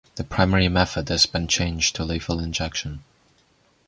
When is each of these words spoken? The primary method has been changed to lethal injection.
The 0.15 0.23
primary 0.23 0.67
method 0.67 1.09
has 1.09 1.27
been 1.27 1.47
changed 1.47 1.95
to 1.97 2.03
lethal 2.03 2.39
injection. 2.39 3.03